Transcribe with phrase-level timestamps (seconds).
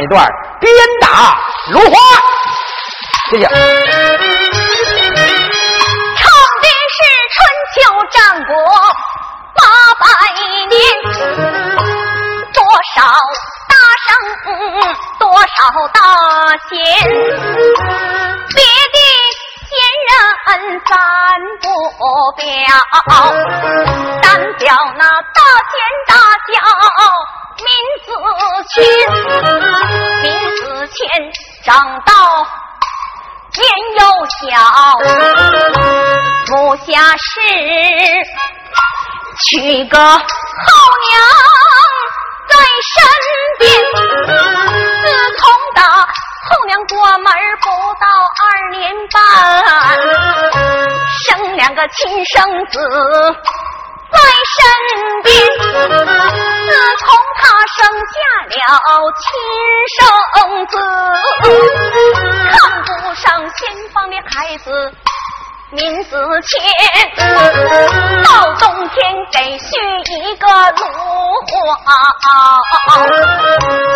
[0.00, 0.26] 一段
[0.60, 1.38] 鞭打
[1.72, 1.96] 芦花，
[3.30, 3.46] 谢谢。
[3.46, 3.52] 唱
[6.60, 6.96] 的是
[7.34, 7.36] 春
[7.74, 7.76] 秋
[8.10, 8.54] 战国
[9.54, 9.60] 八
[10.00, 10.04] 百
[10.68, 10.74] 年，
[12.52, 12.58] 多
[12.94, 12.96] 少
[13.68, 13.72] 大
[14.04, 14.08] 圣，
[15.18, 15.46] 多少
[15.92, 15.98] 大
[16.68, 16.72] 仙，
[18.50, 18.56] 别
[18.92, 18.96] 的
[19.68, 19.72] 仙
[20.08, 20.10] 人
[20.86, 20.92] 咱
[21.60, 21.64] 不
[22.36, 22.42] 表，
[24.22, 24.24] 单
[24.58, 24.64] 表
[24.96, 25.38] 那大
[25.70, 25.74] 仙
[26.06, 26.12] 大
[26.52, 26.54] 教。
[27.56, 27.64] 闵
[28.04, 28.10] 子
[28.74, 28.82] 骞，
[30.22, 30.24] 闵
[30.56, 30.98] 子骞
[31.64, 31.70] 长
[32.04, 32.10] 到
[33.54, 33.62] 年
[33.98, 34.02] 幼
[34.40, 34.52] 小，
[36.46, 36.52] 不
[36.84, 37.24] 下世，
[39.46, 39.48] 娶
[39.84, 40.18] 个后
[41.08, 41.12] 娘
[42.48, 42.52] 在
[42.90, 42.92] 身
[43.60, 43.62] 边。
[45.02, 45.04] 自
[45.38, 45.42] 从
[45.74, 47.26] 打后娘过门
[47.62, 47.66] 不
[48.00, 48.04] 到
[48.42, 49.16] 二年半，
[51.24, 52.76] 生两个亲生子。
[54.10, 54.18] 在
[54.54, 54.60] 身
[55.22, 57.06] 边，自从
[57.40, 57.78] 他生
[58.12, 58.14] 下
[58.48, 58.54] 了
[59.20, 59.24] 亲
[59.96, 59.98] 生
[60.66, 60.72] 子，
[62.50, 62.52] 看
[62.84, 63.24] 不上
[63.56, 63.60] 先
[63.92, 64.66] 方的孩子
[65.72, 66.52] 闵子骞，
[68.24, 68.28] 到
[68.60, 68.96] 冬天
[69.32, 69.64] 给续
[70.12, 70.82] 一个炉
[71.46, 71.52] 火，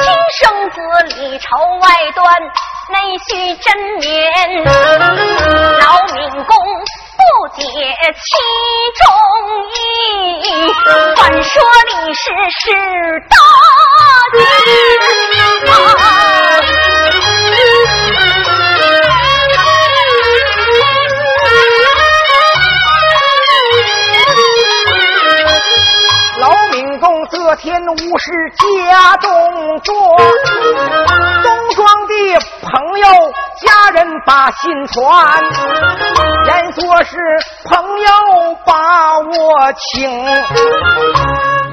[0.02, 0.04] 亲
[0.38, 0.77] 生子
[1.14, 1.47] 里丑
[1.80, 2.27] 外端，
[2.91, 2.97] 内
[3.28, 3.66] 须真
[4.00, 4.08] 绵，
[4.64, 6.16] 老闵
[6.47, 6.56] 公。
[7.28, 8.26] 不解其
[8.96, 9.04] 中
[9.74, 9.76] 意，
[11.16, 12.22] 反说李氏
[12.60, 12.64] 是
[13.28, 13.36] 大
[26.40, 29.28] 老闵公这天无事家中
[29.80, 32.14] 坐，东庄的
[32.62, 33.06] 朋友
[33.66, 35.42] 家人把信传，
[36.46, 37.16] 人说是
[37.64, 38.08] 朋友
[38.64, 40.10] 把我请，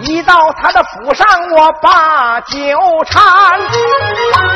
[0.02, 2.58] 一到他的府上我把酒
[3.06, 3.22] 掺。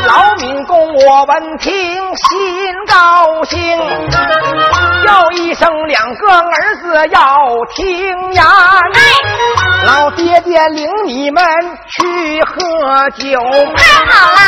[0.07, 1.71] 老闵公我闻听
[2.15, 3.79] 心高兴，
[5.05, 7.19] 叫一声两个儿子要
[7.75, 8.43] 听言。
[9.89, 11.43] 老爹爹领你们
[11.87, 13.41] 去喝酒，
[13.75, 14.39] 太好了！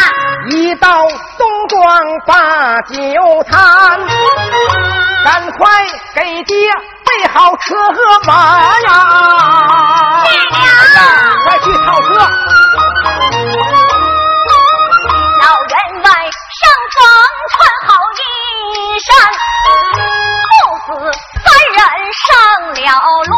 [0.51, 2.95] 一到东庄把酒
[3.49, 3.99] 摊，
[5.25, 6.69] 赶快给爹
[7.03, 10.23] 备好车和马呀！
[10.25, 10.29] 谢
[10.95, 10.99] 了，
[11.47, 12.13] 快去套车。
[15.41, 15.73] 老员
[16.03, 16.07] 外
[16.59, 16.61] 上
[16.93, 17.01] 房
[17.49, 17.51] 穿
[17.87, 18.19] 好衣
[18.99, 19.09] 衫，
[20.45, 20.53] 父
[20.85, 21.11] 子
[21.43, 21.81] 三人
[22.13, 22.29] 上
[22.75, 22.79] 了
[23.25, 23.33] 路，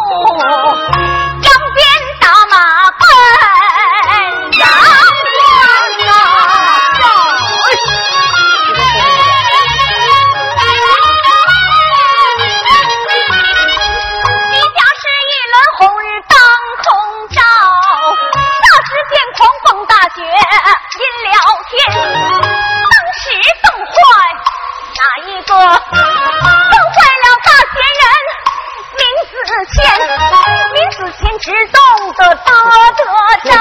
[31.19, 31.77] 骞，闵子骞只懂
[32.13, 32.35] 得得
[32.97, 33.03] 得
[33.43, 33.51] 战，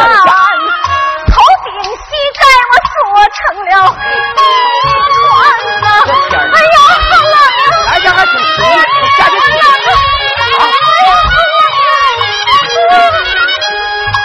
[1.29, 2.09] 头顶膝
[2.39, 2.95] 盖我缩
[3.37, 4.15] 成了一
[5.19, 5.25] 团
[5.81, 5.85] 呐！
[6.33, 7.37] 哎呀，好冷啊！
[7.87, 8.57] 来家还挺熟，
[9.19, 9.33] 下去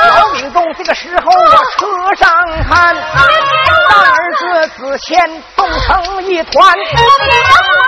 [0.07, 2.25] 老闵公这个时候我车上
[2.69, 2.95] 看，
[3.89, 6.55] 大儿子子谦冻成一团，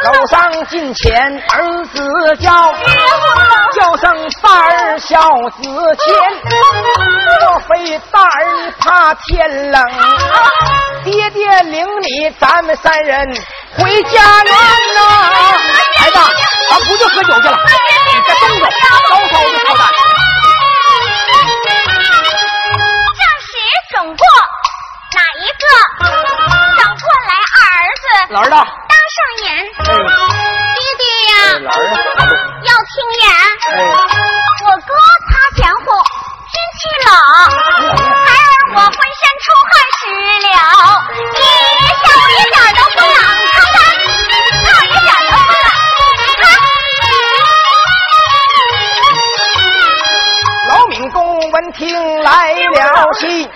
[0.03, 2.03] 走上近前儿子
[2.41, 2.73] 叫，
[3.89, 5.19] 叫声大儿小
[5.49, 6.13] 子谦，
[7.41, 9.83] 莫非大儿你怕天冷？
[11.03, 13.27] 爹爹领你咱们三人
[13.77, 14.53] 回家园
[14.95, 15.01] 呐！
[15.95, 16.19] 孩子，
[16.69, 18.69] 咱不去喝酒去了，你再动动，
[19.09, 19.81] 高烧的炮弹。
[23.17, 23.49] 这时
[23.95, 24.23] 总过
[25.15, 25.63] 哪一个
[26.77, 28.55] 找过来二儿子老儿子，
[37.09, 37.15] 孩
[38.33, 38.41] 儿
[38.75, 40.01] 我浑身出汗湿
[40.45, 40.49] 了，
[41.35, 41.41] 一
[41.97, 43.17] 小一点都不冷，
[43.51, 43.77] 看看，
[44.63, 45.65] 大一点都不冷，
[50.67, 51.17] 老闵公
[51.51, 53.49] 闻听来了气，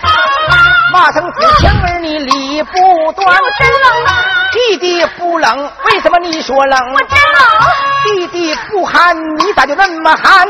[0.92, 4.24] 骂声子强儿你理不端，真冷啊！
[4.52, 6.92] 弟弟不冷，为什么你说冷？
[6.92, 7.44] 我真冷。
[8.04, 10.46] 弟弟不寒，你咋就那么寒？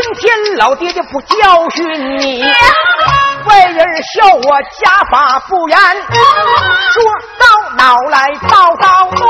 [0.00, 2.40] 今天老爹爹不教训你，
[3.46, 7.02] 外人笑我家法不严，说
[7.36, 7.44] 到
[7.76, 9.20] 老来叨叨怒，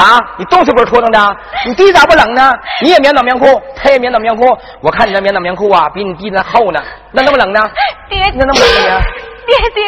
[0.00, 0.18] 啥？
[0.38, 1.36] 你东西不是戳楞的？
[1.66, 2.52] 你弟咋不冷呢？
[2.80, 4.56] 你也棉袄棉裤，他也棉袄棉裤。
[4.80, 6.82] 我看你那棉袄棉裤啊，比你弟那厚呢，
[7.12, 7.60] 那那么冷呢？
[8.08, 9.00] 爹，那那么冷呢？
[9.46, 9.82] 爹爹，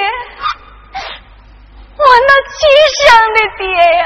[1.97, 2.59] 我那亲
[2.99, 3.03] 生
[3.35, 3.64] 的爹
[3.99, 4.05] 呀！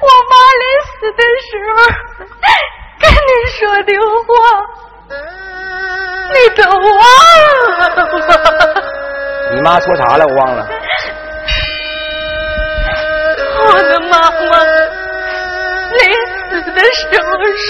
[0.00, 1.76] 我妈临死的时候
[3.00, 3.90] 跟你说的
[4.26, 4.30] 话，
[6.34, 7.02] 你都忘
[7.88, 7.98] 了？
[9.54, 10.24] 你妈说啥了？
[10.26, 10.60] 我忘了。
[13.64, 14.64] 我的妈妈
[15.92, 16.00] 临
[16.50, 17.68] 死的时候说：“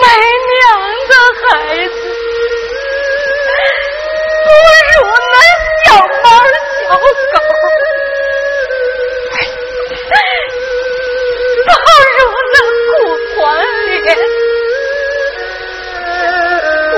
[0.00, 0.04] 没
[0.46, 0.58] 娘
[1.08, 1.44] 的孩
[1.88, 1.90] 子，
[4.44, 4.48] 不
[4.88, 4.94] 如
[5.32, 5.34] 那
[5.84, 5.86] 小
[6.22, 6.26] 猫
[6.78, 6.80] 小
[7.32, 7.36] 狗，
[11.66, 11.68] 不
[12.16, 12.18] 如
[12.52, 12.54] 那
[12.86, 12.94] 骨
[13.34, 13.38] 黄
[13.86, 13.98] 脸。
[16.92, 16.96] 我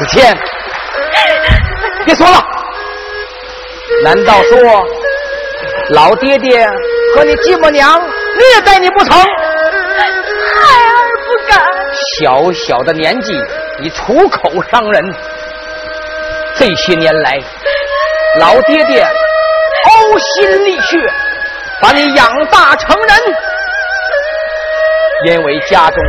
[0.00, 0.34] 子谦，
[2.06, 2.42] 别说了，
[4.02, 4.58] 难道说
[5.90, 6.66] 老爹爹
[7.14, 8.00] 和你继母娘？
[8.00, 9.18] 虐待你不成？
[9.18, 11.60] 孩儿不敢。
[12.18, 13.38] 小小的年纪，
[13.80, 15.14] 你出口伤人。
[16.54, 17.38] 这些年来，
[18.38, 19.06] 老爹爹
[19.84, 20.98] 呕心沥血，
[21.82, 23.10] 把你养大成人。
[25.26, 26.02] 因为家中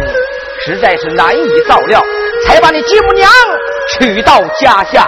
[0.63, 2.01] 实在是难以照料，
[2.45, 3.29] 才把你继母娘
[3.91, 5.07] 娶到家下。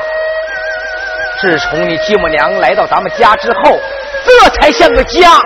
[1.41, 3.79] 自从你继母娘来到咱们家之后，
[4.25, 5.41] 这才像个家。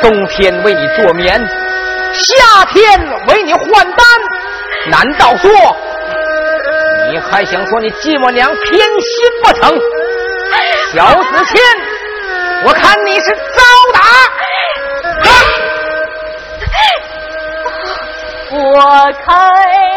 [0.00, 1.40] 冬天为你做棉，
[2.12, 4.06] 夏天为你换单，
[4.88, 5.50] 难道说
[7.10, 9.76] 你还想说你继母娘偏心不成？
[10.92, 11.60] 小子谦，
[12.66, 13.62] 我看你是遭
[13.92, 14.00] 打！
[18.52, 19.95] 我开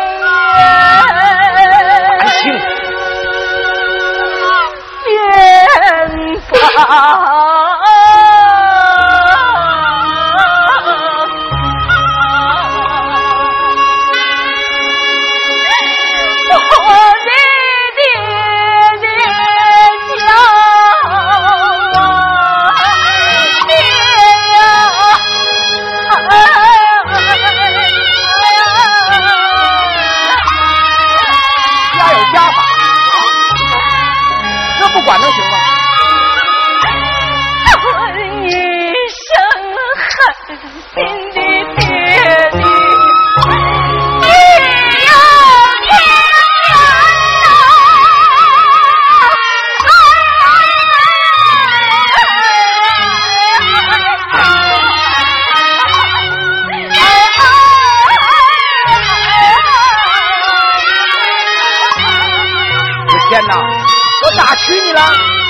[64.39, 65.49] 咋娶你了。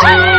[0.00, 0.37] Woo!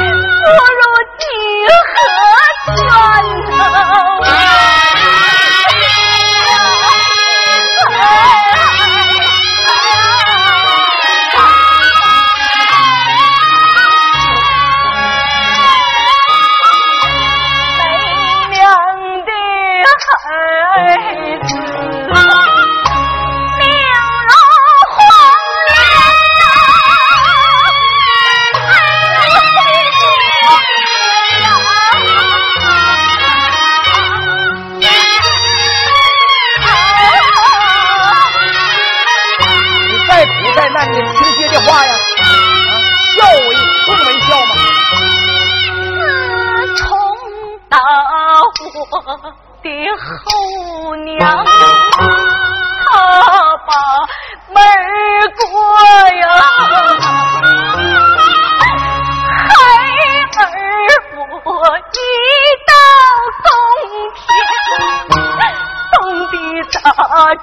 [67.26, 67.36] 战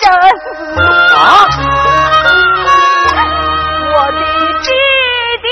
[0.00, 0.04] 战
[1.14, 1.18] 啊！
[3.94, 4.20] 我的
[4.62, 4.66] 弟
[5.42, 5.46] 弟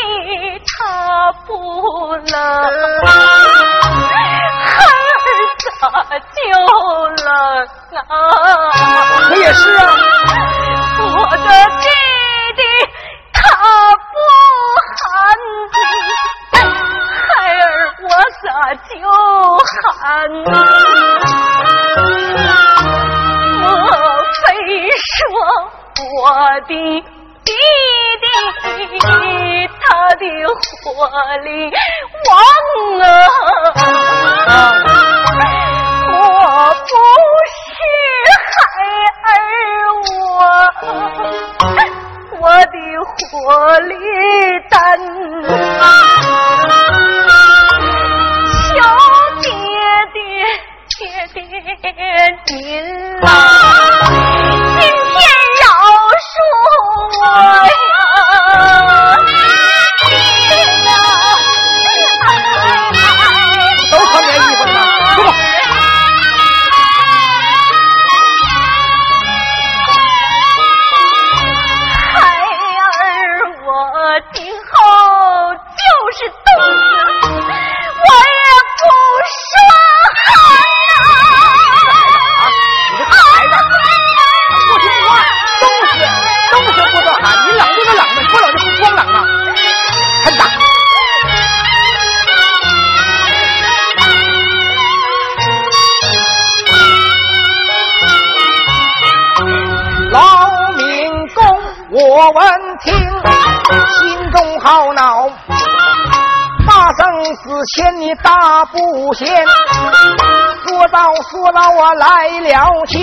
[0.66, 0.72] 他
[1.46, 1.50] 不
[2.16, 2.26] 冷。
[5.80, 6.40] 他救
[7.24, 7.26] 了
[8.08, 8.10] 啊！
[9.30, 9.80] 我也是啊，
[11.00, 11.48] 我的
[11.80, 11.84] 弟
[12.56, 12.60] 弟
[13.32, 13.38] 他
[13.96, 14.14] 不
[14.98, 15.02] 寒
[17.28, 17.66] 孩儿
[18.02, 18.04] 我
[18.42, 18.46] 咋
[18.88, 18.90] 就
[19.98, 20.46] 寒莫
[23.73, 24.45] 非
[24.91, 25.12] 说
[25.99, 26.29] 我
[26.69, 26.73] 的
[27.45, 27.52] 弟弟
[29.81, 29.85] 他
[30.17, 30.25] 的
[30.83, 30.87] 火
[31.43, 31.49] 力
[32.29, 32.31] 旺
[33.00, 33.07] 啊？
[36.14, 36.17] 我
[36.75, 36.91] 不
[37.49, 37.61] 是
[38.52, 38.73] 孩
[39.29, 39.31] 儿，
[40.11, 40.17] 我
[42.38, 42.76] 我的
[43.31, 43.31] 火
[43.81, 43.93] 力
[44.71, 44.76] 单，
[48.69, 48.71] 求
[49.41, 49.45] 爹
[50.12, 50.17] 爹
[51.33, 51.41] 爹
[51.83, 51.91] 爹
[52.47, 52.50] 您
[112.87, 112.99] 气，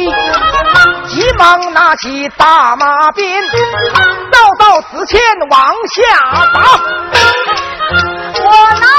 [1.07, 3.41] 急忙拿起大马鞭，
[4.31, 6.01] 到到死前往下
[6.53, 6.59] 打。
[8.43, 8.98] 我拿。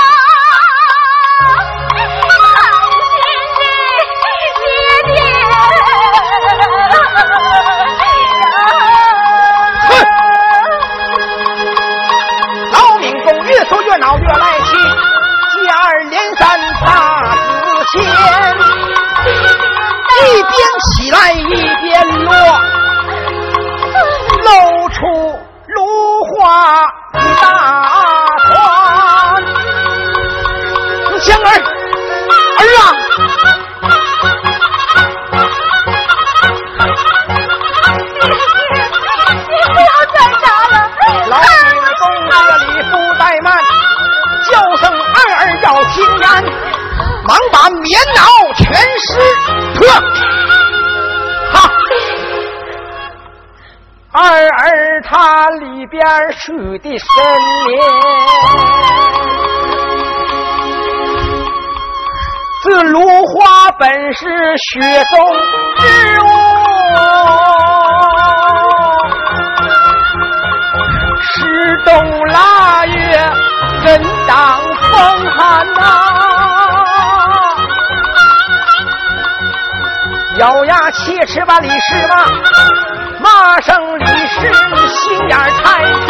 [21.11, 21.45] 来一
[21.83, 22.60] 边落，
[56.01, 57.07] 里边睡的深
[57.67, 57.79] 眠，
[62.65, 64.25] 这芦花本是
[64.57, 65.15] 雪中
[65.77, 65.85] 之
[66.23, 66.27] 物，
[71.21, 71.29] 十
[71.85, 71.93] 冬
[72.29, 72.95] 腊月。
[73.83, 74.93] 人当风
[75.31, 75.81] 寒呐，
[80.37, 82.27] 咬牙切齿把李氏骂，
[83.23, 84.39] 骂声李氏
[84.89, 84.99] 心
[85.29, 85.65] 眼太
[86.07, 86.09] 偏，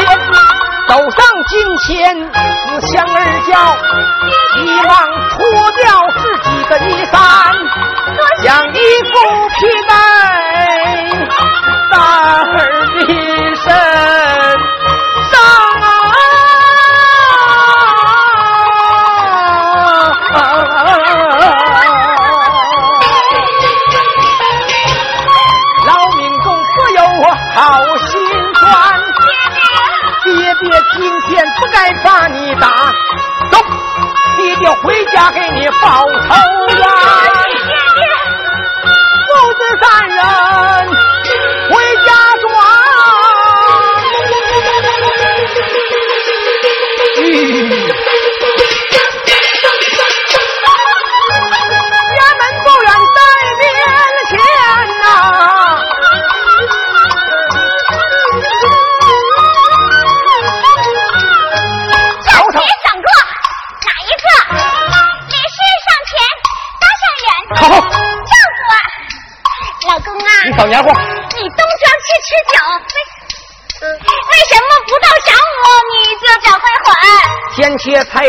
[0.89, 2.35] 走上金前子
[2.87, 3.53] 香儿叫，
[4.55, 4.91] 希望
[5.31, 5.37] 脱
[5.83, 5.83] 掉
[6.19, 7.15] 自己的衣衫，
[8.43, 9.13] 将衣服
[9.57, 9.91] 披在
[11.91, 11.95] 大
[12.43, 12.49] 儿
[12.95, 12.99] 的
[13.57, 13.67] 身。
[15.31, 15.35] 今
[31.81, 32.69] 再把你打，
[33.51, 33.59] 走，
[34.37, 36.50] 爹爹回家给你报仇。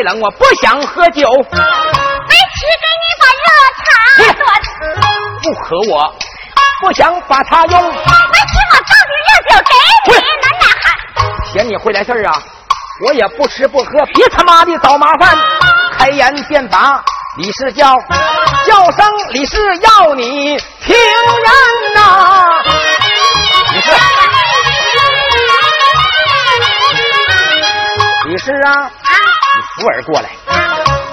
[0.04, 1.30] 冷，我不想喝酒。
[1.32, 3.46] 没吃给你把热
[3.78, 3.82] 茶
[4.34, 4.42] 端。
[5.42, 5.94] 不喝我，
[6.82, 7.82] 不想把它用。
[7.82, 9.72] 没吃我倒点热酒给
[10.06, 10.86] 你，奶奶喊。
[11.52, 12.42] 嫌你会来事儿啊！
[13.04, 15.36] 我也不吃不喝，别他妈的找麻烦。
[15.98, 17.04] 开言便答
[17.38, 17.98] 李氏叫，
[18.68, 21.52] 叫声李氏要你听人
[29.78, 30.30] 你扶儿过来，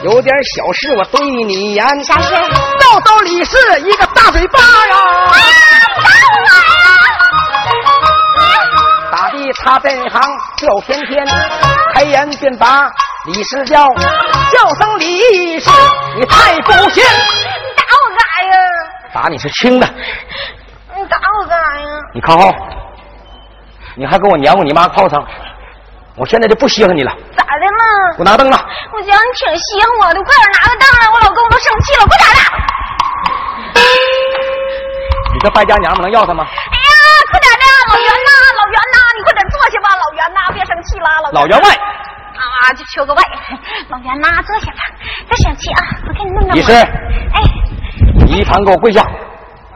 [0.03, 2.05] 有点小事我对你言。
[2.05, 2.35] 啥事？
[2.81, 4.97] 揍揍李氏一个大嘴巴呀！
[9.13, 10.21] 打的他在行
[10.57, 11.27] 叫天天，
[11.95, 12.91] 开言便把
[13.27, 13.87] 李氏叫，
[14.53, 15.71] 叫声李氏，
[16.17, 17.05] 你太不行！
[17.05, 18.59] 你打我干啥呀？
[19.13, 19.87] 打你是轻的，
[20.97, 21.87] 你打我干啥呀？
[22.13, 22.53] 你靠后，
[23.97, 25.25] 你还给我黏糊你妈靠上，
[26.19, 27.13] 我现在就不稀罕你了。
[27.37, 27.83] 咋的嘛？
[28.17, 28.59] 给我拿灯了，
[28.93, 32.41] 我觉得你挺稀罕我的，快点拿个灯来，我老公都生气了，快点的！
[35.33, 36.45] 你这败家娘们能要他吗？
[36.45, 36.93] 哎呀，
[37.31, 43.23] 快点的，老袁呐，老袁呐，你快点坐下吧，老袁呐，别生气了，老老员外，啊，就求个外，
[43.89, 44.83] 老袁呐，坐下吧，
[45.29, 47.39] 别生气啊，我给你弄个李氏，哎，
[48.27, 49.07] 你一旁给我跪下，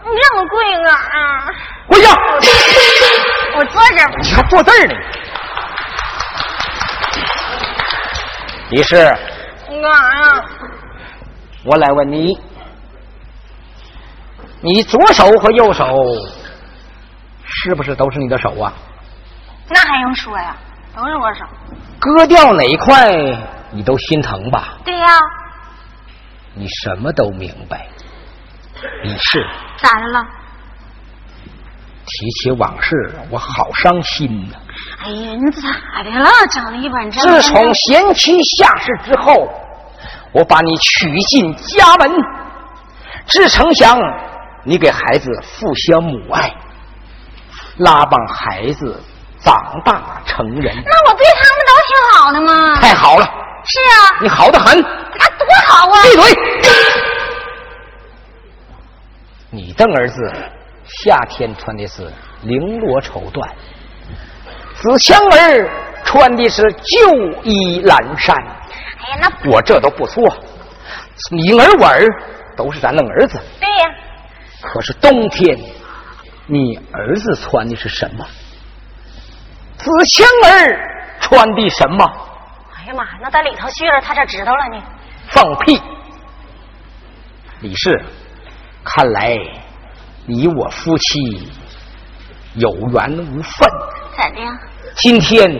[0.03, 0.59] 你让我跪
[0.91, 1.47] 啊？
[1.87, 2.11] 跪下！
[3.55, 4.11] 我坐这儿。
[4.21, 4.95] 你还坐这儿呢？
[4.95, 5.01] 李氏，
[8.73, 10.45] 你干啥呀？
[11.63, 12.33] 我来问你，
[14.63, 15.85] 你左手和右手
[17.45, 18.73] 是不是都是你的手啊？
[19.69, 20.57] 那还用说呀？
[20.97, 21.45] 都是我手。
[21.99, 23.13] 割掉哪一块
[23.73, 24.79] 你都心疼吧？
[24.87, 25.07] 对呀，
[26.55, 27.87] 你什么都明白。
[29.03, 30.27] 李氏，咋的了？
[32.07, 34.57] 提起往事，我好伤心呐、
[35.05, 36.31] 哎呀，你咋的了？
[36.51, 39.49] 整了一本正自从贤妻下世之后，
[40.33, 42.11] 我把你娶进家门，
[43.27, 43.99] 只成想
[44.65, 46.55] 你给孩子负些母爱，
[47.79, 49.03] 拉帮孩子
[49.41, 52.81] 长大成人，那我对他们都挺好的嘛。
[52.81, 53.25] 太好了，
[53.65, 54.81] 是啊，你好的很。
[55.15, 56.03] 那多好啊！
[56.05, 56.23] 闭嘴！
[59.51, 60.33] 你的儿子
[60.85, 62.11] 夏天穿的是
[62.43, 63.47] 绫罗绸缎，
[64.83, 65.71] 子强儿
[66.05, 68.37] 穿的是旧衣蓝衫。
[68.37, 70.23] 哎呀，那我这都不错，
[71.31, 72.05] 你儿我儿
[72.57, 73.41] 都是咱的儿子。
[73.61, 73.95] 对呀，
[74.61, 75.57] 可是冬天，
[76.47, 78.27] 你儿子穿的是什么？
[79.79, 82.05] 子强儿穿的什么？
[82.77, 84.83] 哎呀妈，那在里头去了，他咋知道了呢？
[85.29, 85.81] 放屁！
[87.61, 88.05] 李氏，
[88.83, 89.39] 看来
[90.27, 91.49] 你我夫妻
[92.55, 93.71] 有缘无分。
[94.17, 94.59] 咋的呀？
[94.97, 95.51] 今天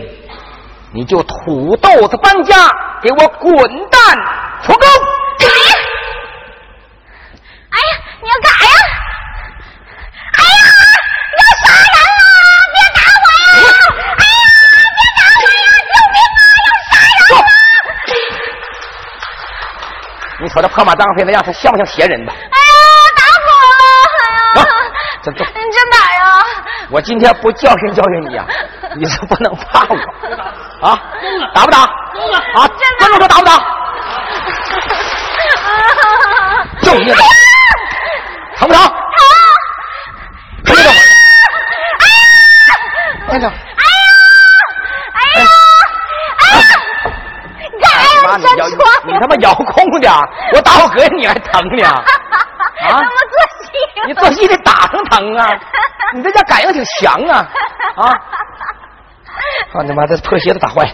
[0.91, 2.69] 你就土豆子搬家，
[3.01, 3.55] 给我滚
[3.89, 4.17] 蛋
[4.63, 4.81] 出宫！
[7.69, 8.71] 哎呀，你要干啥呀？
[10.37, 10.63] 哎呀，
[11.39, 12.21] 要杀人了！
[12.73, 13.45] 别打我呀！
[14.17, 14.45] 哎呀，
[14.97, 15.65] 别打我呀！
[15.89, 16.41] 救命啊！
[16.67, 17.41] 要杀人了！
[20.41, 22.33] 你瞅这破马张飞的样子，像不像闲人吧？
[22.33, 22.45] 哎呀，
[23.17, 24.61] 打死我了！
[24.61, 24.71] 哎呀，
[25.23, 25.62] 这这你真打呀？
[26.93, 28.45] 我今天不教训教训你啊、
[28.95, 29.95] 你是不能怕我
[30.87, 31.01] 啊！
[31.55, 31.79] 打不打？
[31.81, 31.87] 啊！
[32.99, 33.53] 观众说打不打？
[36.83, 37.17] 就你打，
[38.57, 38.83] 疼不疼？
[38.83, 38.93] 疼！
[40.63, 40.85] 疼不疼？
[41.99, 42.05] 哎
[42.69, 42.71] 呀！
[43.27, 43.51] 那个，哎
[45.39, 45.43] 呀！
[46.37, 46.61] 哎呀！
[47.57, 48.21] 你干啥呀？
[48.23, 50.21] 妈，你遥真穿你他妈遥控点儿，
[50.53, 51.87] 我打我哥你还疼呢？
[51.89, 53.01] 啊？
[54.05, 55.47] 你做戏得打上疼啊！
[56.13, 57.49] 你这家感应挺强啊！
[57.97, 58.09] 啊！
[59.73, 60.87] 啊你妈这破鞋子打坏。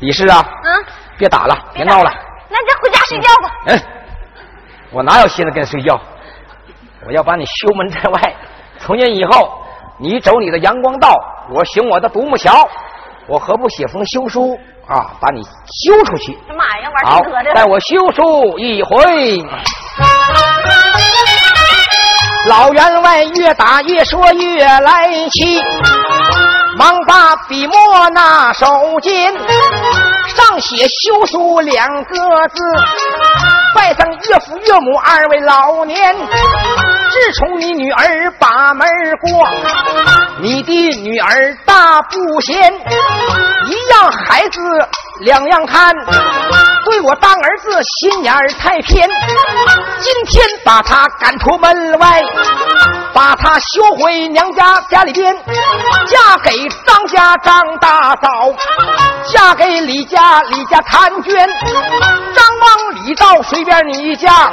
[0.00, 0.84] 李氏啊，嗯，
[1.18, 2.10] 别打了，别闹了。
[2.48, 3.50] 那你就回家睡觉吧。
[3.66, 3.78] 嗯，
[4.90, 6.00] 我哪有心思跟你睡觉？
[7.06, 8.34] 我要把你休门在外。
[8.78, 9.62] 从今以后，
[9.98, 11.14] 你走你的阳光道，
[11.50, 12.66] 我行我的独木桥。
[13.26, 16.36] 我何不写封休书啊，把你休出去？
[16.48, 16.90] 这妈呀，
[17.30, 19.44] 玩待我休书一回。
[22.46, 25.62] 老员外越打越说越来气，
[26.76, 28.66] 忙把笔墨拿手
[29.00, 29.32] 间，
[30.34, 32.14] 上写休书两个
[32.48, 32.62] 字，
[33.74, 36.16] 拜上岳父岳母二位老年。
[36.16, 38.88] 自从你女儿把门
[39.20, 39.48] 过，
[40.40, 42.72] 你的女儿大不贤，
[43.66, 44.60] 一样孩子
[45.20, 45.94] 两样看，
[46.90, 49.08] 对我当儿子心眼儿太偏。
[50.00, 52.20] 今天把他赶出门外，
[53.14, 55.32] 把他休回娘家家里边，
[56.08, 56.50] 嫁给
[56.84, 58.52] 张家张大嫂，
[59.32, 61.48] 嫁给李家李家婵娟，
[62.34, 64.50] 张王李赵随便你嫁，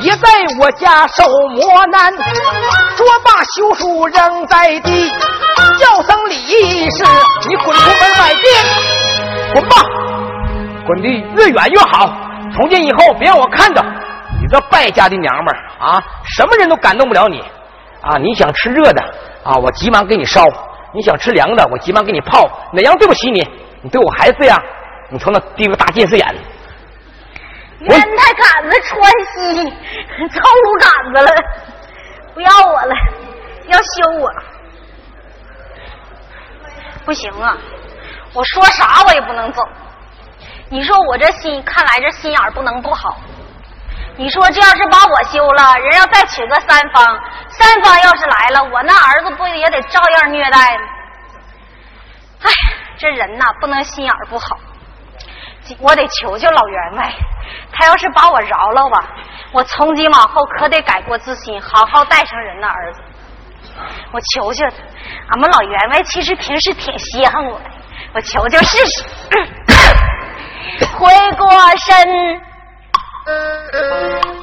[0.00, 2.10] 别在我家受磨难。
[2.96, 5.12] 说罢休书扔在地，
[5.78, 7.04] 叫声李氏，
[7.50, 9.76] 你滚出门外边，滚吧，
[10.90, 12.12] 滚的越远越好。
[12.52, 14.46] 从今以后别让我看到你。
[14.48, 17.40] 这败家的娘们儿啊，什么人都感动不了你
[18.00, 18.16] 啊！
[18.18, 19.00] 你想吃热的
[19.44, 20.42] 啊，我急忙给你烧；
[20.92, 22.50] 你想吃凉的，我急忙给你泡。
[22.72, 23.46] 哪样对不起你？
[23.82, 24.60] 你对我还是这样？
[25.10, 26.26] 你瞅那滴个大近视眼！
[27.80, 29.00] 烟台杆子穿
[29.34, 29.70] 西，
[30.18, 31.30] 臭路杆子了，
[32.34, 32.94] 不要我了，
[33.68, 34.28] 要休我。
[37.04, 37.56] 不行啊！
[38.34, 39.62] 我说啥我也不能走。
[40.72, 43.16] 你说我这心，看来这心眼儿不能不好。
[44.16, 50.84] 你说这要是把我休了，人要再娶个三方，三方要是来了，我那儿子不也得照样虐待吗？
[52.42, 52.50] 哎，
[52.98, 54.58] 这人呐，不能心眼儿不好。
[55.80, 57.12] 我得求求老员外，
[57.72, 59.08] 他要是把我饶了吧，
[59.52, 63.00] 我从今往后可得改过自新，好好带上人那儿子。
[64.12, 64.76] 我求求他，
[65.30, 67.64] 俺们老员外其实平时挺稀罕我的，
[68.14, 69.04] 我求求试试。
[70.98, 70.98] 回
[71.36, 71.88] 过身。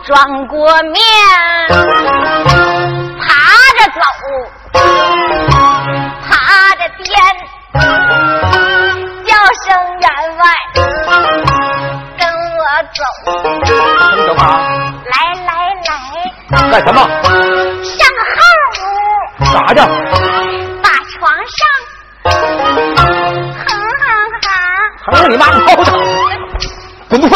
[0.06, 0.96] 转过面，
[3.20, 3.28] 爬
[3.78, 4.00] 着走，
[6.30, 6.32] 爬
[6.76, 7.08] 着颠，
[9.26, 9.30] 叫
[9.66, 9.68] 声
[10.00, 10.06] 员
[10.38, 10.42] 外
[12.18, 12.22] 跟
[12.56, 12.62] 我
[12.94, 13.00] 走。
[15.04, 15.50] 来来
[15.86, 15.90] 来，
[16.72, 16.98] 干什么？
[17.84, 18.38] 上号
[18.80, 18.82] 屋。
[19.46, 19.80] 啥的？
[20.82, 21.20] 把床
[21.58, 21.60] 上，
[22.24, 24.48] 哼哼哼。
[25.10, 25.58] 哼你妈猫
[27.22, 27.30] 的！
[27.30, 27.34] 滚犊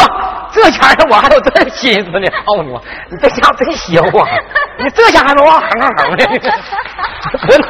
[0.52, 2.80] 这钱儿我还有这心思呢，操你妈！
[3.10, 4.28] 你这家真邪乎啊！
[4.78, 6.26] 你这下还能往横横横的？
[7.46, 7.60] 滚！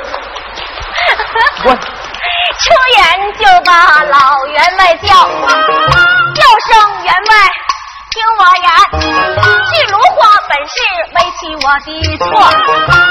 [1.63, 1.79] 滚！
[2.59, 2.65] 出
[2.97, 3.01] 言
[3.35, 3.71] 就把
[4.05, 6.71] 老员外叫，叫声
[7.03, 7.33] 员外
[8.11, 8.67] 听我言。
[8.93, 10.75] 这芦花本是
[11.15, 12.25] 为妻我的错，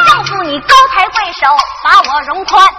[0.06, 1.48] 丈夫你高抬贵手
[1.84, 2.70] 把我容宽，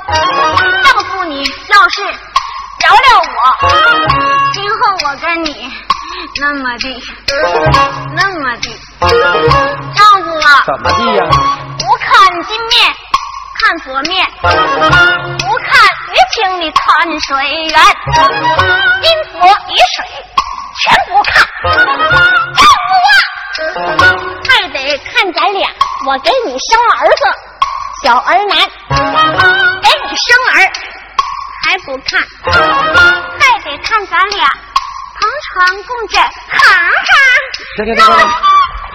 [0.84, 3.32] 丈夫你要是饶了我，
[4.52, 5.72] 今后我跟你。
[6.40, 6.84] 那么的，
[8.16, 8.64] 那么的，
[9.94, 11.18] 丈夫啊，怎么的呀？
[11.78, 12.06] 不看
[12.44, 12.94] 金面，
[13.60, 15.70] 看佛面；不看
[16.08, 16.80] 鱼清的潭
[17.20, 17.30] 水
[17.64, 17.74] 源，
[19.02, 19.96] 金佛鱼水
[20.80, 21.30] 全不看。
[22.56, 24.04] 丈夫啊，
[24.48, 25.70] 还得看咱俩，
[26.06, 27.22] 我给你生儿子，
[28.04, 28.56] 小儿男，
[29.82, 30.56] 给你生儿
[31.64, 32.20] 还不看，
[33.38, 34.46] 还得看咱俩。
[35.32, 36.58] 同床共枕，哼
[37.08, 37.10] 哼。
[37.76, 38.28] 行行行行，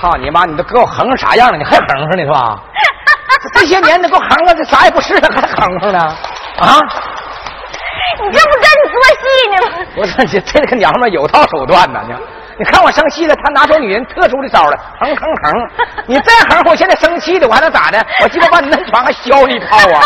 [0.02, 0.46] 操你妈！
[0.46, 1.58] 你都给我横成啥样了？
[1.58, 2.60] 你还哼哼呢是吧？
[3.54, 6.00] 这些年你给我横了，这啥也不是了，还哼哼呢？
[6.60, 6.78] 啊？
[8.20, 9.86] 你这不跟你做戏呢吗？
[9.98, 12.14] 我说你这个娘们有套手段呢，你
[12.60, 15.70] 你看我生气了，他拿出女人特殊的招来，哼哼哼！
[16.06, 18.06] 你再横，我现在生气的，我还能咋的？
[18.22, 20.02] 我鸡巴把你那床还削你一炮啊！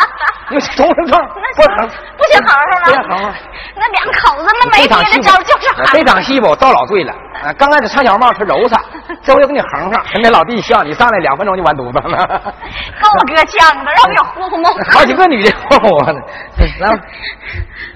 [0.50, 1.18] 你冲冲冲！
[1.56, 3.34] 不行，好好了。
[3.76, 5.84] 那两口子那没别的招，就是哼。
[5.92, 7.12] 这场戏吧，我遭老对了。
[7.44, 8.80] 啊， 刚开始唱小帽他揉他，
[9.22, 10.04] 这回又给你横上。
[10.22, 12.16] 那老弟笑，你上来两分钟就完犊子了。
[13.02, 14.84] 够哥呛的，让我呼呼冒汗。
[14.92, 16.20] 好几个女的呼我呢。
[16.80, 16.96] 来，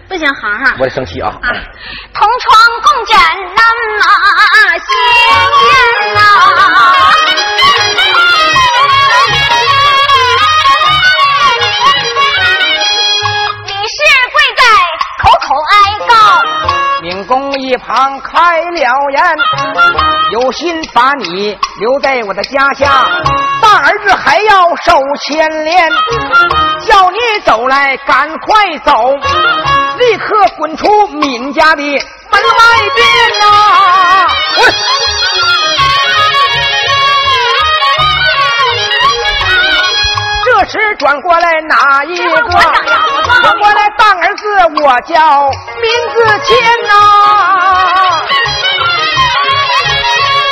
[0.08, 0.76] 不行，哼哼。
[0.78, 1.30] 我得生气啊。
[2.14, 3.64] 同床共枕难
[4.00, 4.04] 嘛
[4.78, 4.88] 心
[6.14, 6.20] 呐。
[15.70, 16.14] 哀告，
[17.02, 19.36] 敏公一旁开了言，
[20.32, 23.06] 有心把你留在我的家下，
[23.60, 25.90] 大儿子还要受牵连，
[26.86, 29.14] 叫你走来赶快走，
[29.98, 33.06] 立刻滚出闵家的门外边
[33.40, 34.28] 呐！
[40.58, 42.24] 这时转过来哪一个？
[42.42, 44.42] 转过来大儿子，
[44.82, 45.14] 我叫
[45.46, 46.90] 闵子谦呐，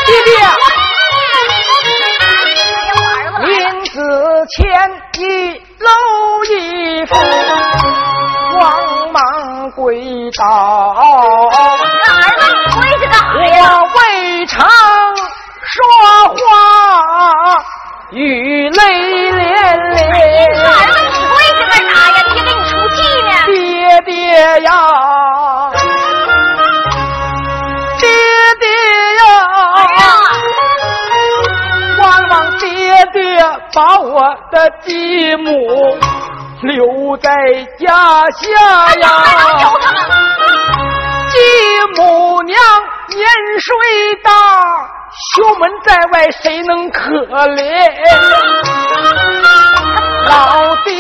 [0.07, 0.31] 弟弟，
[3.47, 3.51] 闵
[3.87, 4.57] 子谦
[5.15, 5.21] 一
[5.81, 5.91] 搂
[6.51, 7.11] 衣服，
[8.53, 10.47] 慌忙跪倒。
[33.77, 35.53] 把我的继母
[36.63, 37.31] 留在
[37.79, 39.07] 家下呀。
[41.29, 41.37] 继
[41.95, 42.59] 母娘
[43.11, 43.21] 年
[43.61, 43.69] 岁
[44.25, 44.31] 大，
[45.35, 47.01] 休门在外，谁能可
[47.49, 47.61] 怜？
[50.27, 50.91] 老爹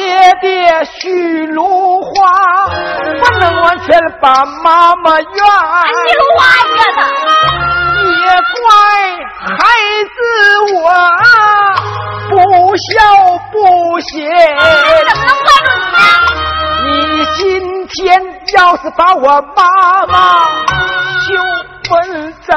[0.43, 2.11] 爹许芦花，
[3.19, 5.25] 不能完全把妈妈怨。
[6.05, 6.45] 你芦花
[6.77, 7.66] 怨他，也
[8.27, 8.65] 怪
[9.57, 9.59] 孩
[10.15, 10.17] 子
[10.75, 10.77] 我
[12.31, 12.35] 不
[12.77, 12.87] 孝
[13.53, 13.55] 不
[14.01, 14.15] 贤。
[14.57, 15.11] 怎么能
[15.43, 15.99] 怪住你呢？
[16.87, 16.91] 你
[17.37, 17.41] 今
[17.89, 17.95] 天
[18.57, 19.61] 要是把我妈
[20.07, 20.15] 妈
[21.23, 21.27] 休
[21.91, 21.95] 门
[22.43, 22.51] 在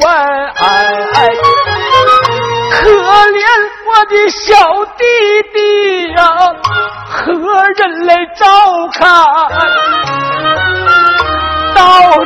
[0.00, 0.04] 外，
[2.70, 3.40] 可怜
[3.86, 4.40] 我的小
[4.96, 5.00] 弟
[5.52, 5.56] 弟
[6.12, 6.20] 呀，
[7.08, 7.20] 何
[7.76, 8.40] 人来照
[8.94, 9.00] 看？
[11.74, 11.82] 到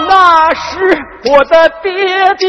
[0.08, 0.98] 那时，
[1.30, 1.92] 我的爹
[2.38, 2.48] 爹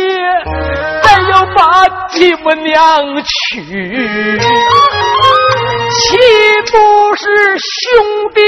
[1.03, 2.75] 再要把继母娘
[3.23, 3.61] 娶，
[5.91, 6.17] 岂
[6.71, 6.75] 不
[7.15, 7.69] 是兄
[8.33, 8.41] 弟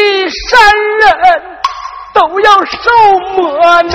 [0.50, 0.50] 三
[1.00, 1.08] 人
[2.14, 2.80] 都要受
[3.36, 3.94] 磨难？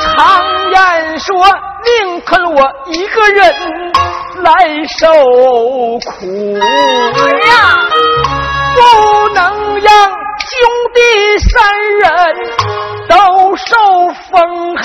[0.00, 0.14] 常
[0.70, 1.34] 言说，
[1.84, 3.54] 宁肯我一个人
[4.42, 4.50] 来
[4.98, 5.06] 受
[6.04, 6.58] 苦，
[8.76, 8.78] 不
[9.34, 9.40] 能
[9.80, 9.90] 让
[10.48, 10.54] 兄
[10.94, 10.98] 弟
[11.50, 11.50] 三
[11.98, 12.06] 人
[13.08, 13.14] 都
[13.56, 13.66] 受
[14.30, 14.84] 风寒。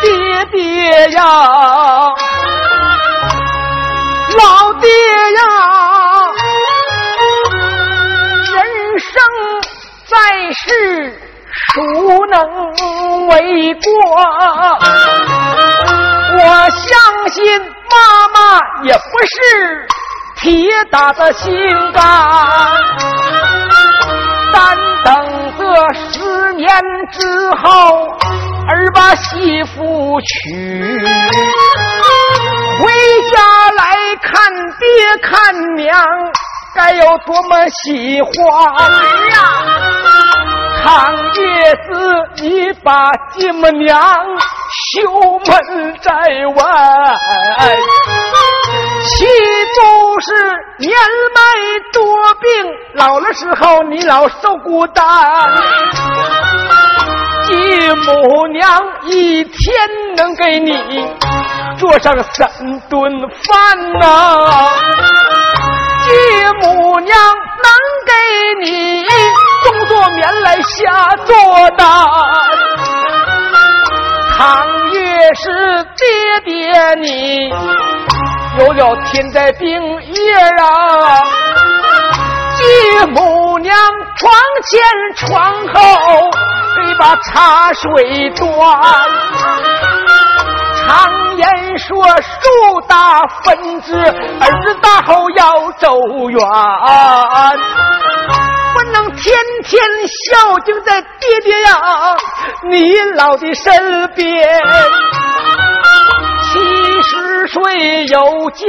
[0.00, 1.22] 爹爹呀，
[4.38, 5.40] 老爹呀，
[8.54, 8.56] 人
[8.98, 9.10] 生
[10.06, 10.16] 在
[10.52, 10.64] 世。
[11.74, 11.80] 孰
[12.26, 12.36] 能
[13.28, 13.90] 为过？
[16.38, 16.88] 我相
[17.30, 17.96] 信妈
[18.32, 18.38] 妈
[18.84, 19.34] 也不是
[20.40, 21.52] 铁打的心
[21.92, 22.02] 肝，
[24.52, 26.68] 但等这十年
[27.10, 28.06] 之后，
[28.68, 30.98] 儿把媳妇娶，
[32.80, 32.92] 回
[33.30, 34.32] 家来看
[34.78, 34.86] 爹
[35.22, 36.06] 看娘，
[36.74, 38.30] 该有多么喜欢
[38.64, 38.78] 儿
[39.34, 39.42] 啊！
[40.84, 41.90] 倘夜子
[42.36, 44.00] 你把继母娘
[44.92, 46.12] 休门在
[46.54, 46.62] 外，
[49.04, 49.24] 岂
[49.74, 50.32] 不是
[50.78, 50.92] 年
[51.34, 51.38] 迈
[51.92, 52.02] 多
[52.40, 52.48] 病，
[52.94, 55.04] 老了时候你老受孤单？
[57.44, 57.54] 继
[58.04, 59.54] 母娘一天
[60.16, 60.72] 能给你
[61.78, 62.46] 做上三
[62.90, 63.10] 顿
[63.46, 64.04] 饭呐，
[66.02, 66.10] 继
[66.60, 67.16] 母娘
[67.62, 67.70] 能
[68.06, 68.12] 给
[68.64, 69.06] 你。
[69.64, 71.34] 冬做棉来夏做
[71.76, 71.86] 单，
[74.36, 76.06] 倘越是爹
[76.44, 77.50] 爹你
[78.58, 79.68] 有了天灾病
[80.02, 81.22] 业啊，
[82.56, 83.76] 继母娘
[84.16, 84.32] 床
[84.64, 84.80] 前
[85.14, 86.28] 床后
[86.74, 88.48] 得把茶水端。
[90.80, 95.96] 常言说树大分枝，儿子大后要走
[96.28, 96.40] 远。
[98.74, 99.80] 不能天天
[100.26, 102.16] 孝敬在爹爹呀
[102.68, 104.48] 你老的身边。
[107.48, 108.60] 七十岁有家，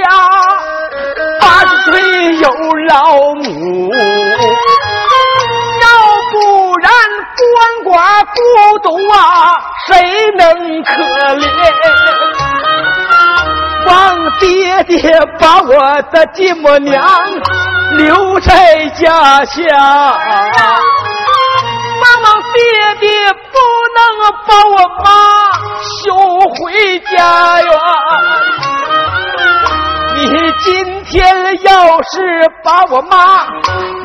[1.42, 2.50] 八十岁有
[2.88, 2.96] 老
[3.36, 3.92] 母，
[5.82, 5.88] 要
[6.32, 6.38] 不
[6.78, 6.90] 然
[7.36, 7.42] 鳏
[7.84, 7.92] 寡
[8.24, 8.40] 孤
[8.82, 9.18] 独啊，
[9.88, 9.92] 谁
[10.38, 10.42] 能
[10.84, 10.94] 可
[11.36, 11.44] 怜？
[13.86, 13.92] 望
[14.40, 14.98] 爹爹
[15.38, 17.06] 把我的继母娘。
[17.98, 19.68] 留在家乡，
[22.00, 22.62] 望望爹
[23.02, 23.58] 爹不
[23.96, 24.00] 能
[24.48, 25.08] 把我妈
[25.82, 27.72] 休回家哟。
[30.16, 30.26] 你
[30.60, 31.14] 今天
[31.64, 33.48] 要是把我妈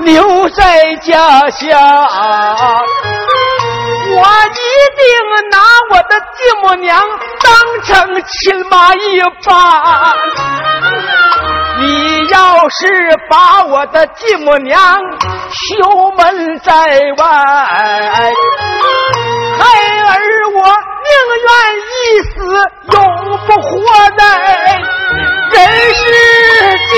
[0.00, 2.06] 留在家乡，
[4.10, 4.58] 我一
[4.96, 5.04] 定
[5.50, 5.58] 拿
[5.90, 7.02] 我的继母娘
[7.42, 8.32] 当成亲
[8.70, 9.52] 妈一般。
[11.80, 15.00] 你要是把我的继母娘
[15.50, 16.72] 休门在
[17.18, 17.24] 外，
[19.58, 19.64] 孩
[20.06, 20.14] 儿
[20.54, 20.60] 我
[21.14, 21.48] 宁愿
[21.90, 21.92] 一
[22.30, 22.34] 死，
[22.92, 22.96] 永
[23.46, 23.72] 不活
[24.18, 24.20] 在
[25.52, 25.56] 人
[25.94, 26.02] 世
[26.90, 26.92] 间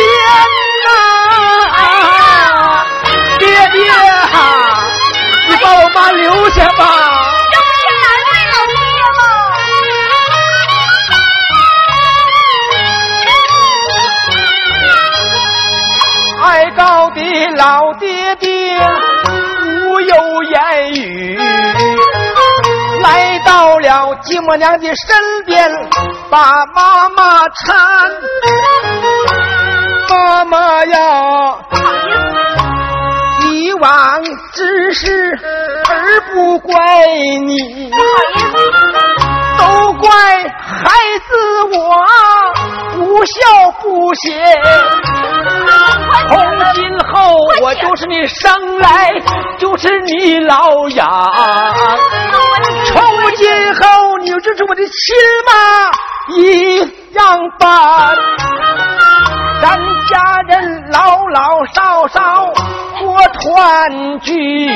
[24.27, 25.71] 继母娘的身边，
[26.29, 27.75] 把妈妈搀。
[30.09, 31.57] 妈妈呀，
[33.51, 35.39] 以往之事
[35.89, 36.75] 儿不怪
[37.45, 37.91] 你，
[39.59, 40.91] 都怪孩
[41.29, 41.97] 子我
[43.17, 43.33] 不孝
[43.81, 44.61] 不贤，
[46.29, 46.39] 从
[46.75, 49.11] 今后我就是你生来
[49.59, 51.09] 就是你老养，
[52.85, 53.03] 从
[53.37, 55.51] 今后你就是我的亲妈
[56.37, 56.79] 一
[57.15, 58.15] 样般，
[59.63, 59.79] 咱
[60.11, 62.53] 家人老老少少
[63.01, 64.69] 过团聚，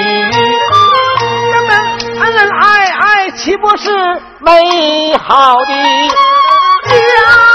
[1.52, 1.78] 咱们
[2.22, 3.92] 恩恩爱爱岂不是
[4.38, 5.74] 美好的
[6.88, 7.49] 家园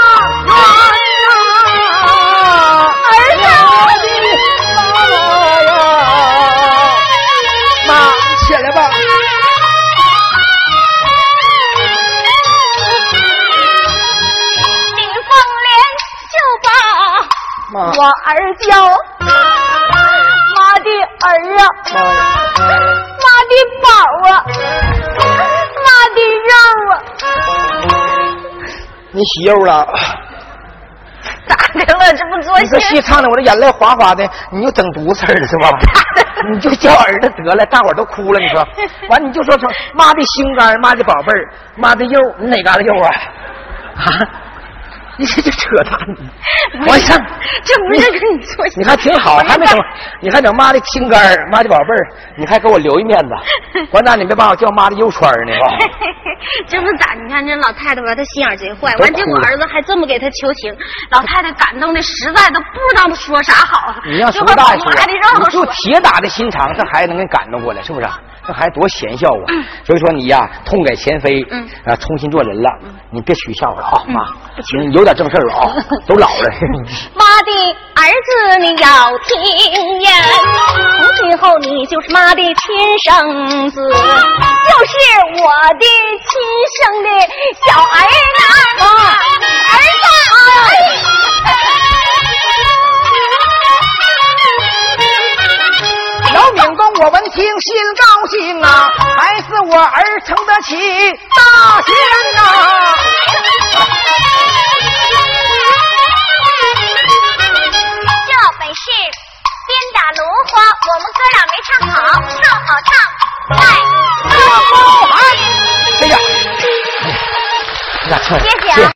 [18.08, 18.66] 儿叫
[20.56, 20.88] 妈的
[21.22, 21.60] 儿啊，
[23.22, 23.86] 妈的宝
[24.30, 24.30] 啊，
[25.84, 26.50] 妈的肉
[26.92, 26.92] 啊，
[29.12, 29.70] 你洗肉了？
[31.48, 32.12] 咋的了？
[32.12, 35.70] 这不做你这戏唱的我这眼泪哗哗的，你就整犊事儿了是吧？
[36.50, 38.40] 你就叫儿子得了，大伙儿都哭了。
[38.40, 38.66] 你说，
[39.08, 43.10] 完你就说成妈的心肝，妈的宝贝儿，妈的肉，你哪嘎达肉啊？
[43.96, 44.04] 啊？
[45.18, 45.98] 你这就扯淡！
[46.86, 47.16] 我上，
[47.64, 49.78] 这不是跟你说你还挺好，还没等，
[50.20, 53.34] 你还等妈的亲肝儿，妈的宝贝儿，你还给我留一面子。
[53.92, 55.64] 完蛋，你别把我叫妈的肉串儿呢啊！
[56.68, 57.14] 这不咋？
[57.14, 58.94] 你看这老太太吧，她心眼贼坏。
[58.98, 60.76] 完，结果儿子还这么给她求情，
[61.10, 63.94] 老太太感动的实在都不知道说啥好。
[64.04, 65.64] 你让就把苏大爷说就。
[65.72, 68.06] 铁打的心肠，这孩子能给你感动过来，是不是？
[68.46, 69.44] 这孩子多贤孝啊！
[69.84, 72.70] 所以说你呀，痛改前非，嗯啊，重新做人了。
[73.10, 74.26] 你别取笑话了啊，妈，
[74.62, 75.74] 行有点正事儿了啊，
[76.06, 76.50] 都老了。
[77.14, 77.50] 妈的
[77.94, 79.36] 儿子，你要听
[80.02, 80.10] 呀，
[80.96, 82.54] 从今后你就是妈的亲
[83.04, 84.92] 生子，就是
[85.32, 85.40] 我
[85.78, 85.86] 的
[86.26, 86.28] 亲
[86.76, 87.08] 生的
[87.66, 87.96] 小儿
[88.78, 88.84] 子，
[89.72, 89.80] 儿子。
[96.36, 100.76] 姚敏公，我闻听心高兴啊，还是我儿承得起
[101.34, 101.94] 大仙
[102.34, 102.38] 呐、
[108.26, 108.82] 这本是
[109.64, 110.20] 鞭打芦
[110.52, 111.96] 花，我们哥俩没唱好，
[112.42, 112.92] 唱好唱，
[113.56, 113.64] 来，
[114.28, 114.72] 我不
[115.06, 115.16] 喊，
[116.02, 116.12] 哎呀，
[118.04, 118.28] 你咋唱？
[118.40, 118.76] 谢谢啊